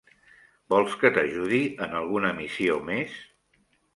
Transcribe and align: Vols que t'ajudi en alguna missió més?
Vols 0.73 0.93
que 1.01 1.11
t'ajudi 1.17 1.59
en 1.87 1.93
alguna 1.99 2.33
missió 2.39 2.79
més? 2.91 3.21